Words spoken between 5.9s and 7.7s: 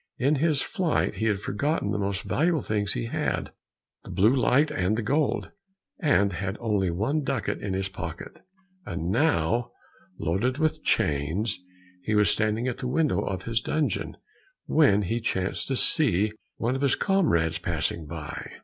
and had only one ducat